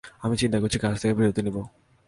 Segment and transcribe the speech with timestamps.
[0.23, 1.57] আমি চিন্তা করছি কাজ থেকে বিরতি নিব।